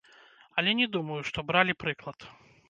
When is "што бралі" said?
1.29-1.77